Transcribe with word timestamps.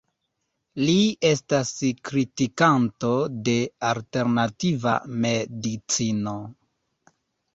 Li 0.85 0.93
estas 1.31 1.73
kritikanto 2.09 3.11
de 3.49 3.55
Alternativa 3.89 4.93
medicino. 5.27 6.35